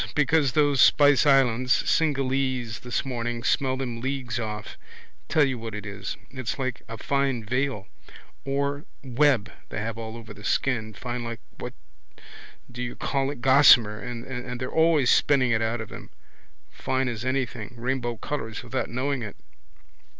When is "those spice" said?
0.53-1.27